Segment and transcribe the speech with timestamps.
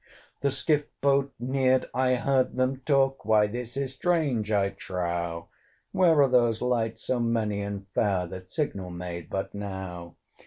[0.39, 5.49] The skiff boat neared: I heard them talk, "Why this is strange, I trow!
[5.91, 10.15] Where are those lights so many and fair, That signal made but now?"